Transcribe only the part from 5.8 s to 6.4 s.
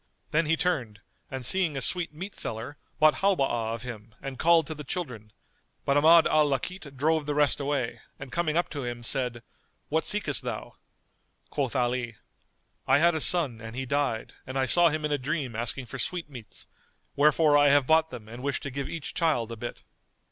but Ahmad